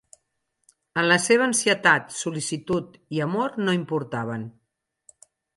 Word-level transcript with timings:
En 1.01 1.09
la 1.11 1.17
seva 1.25 1.45
ansietat, 1.49 2.09
sol·licitud 2.21 2.97
i 3.19 3.23
amor 3.29 3.63
no 3.67 3.79
importaven. 3.81 4.49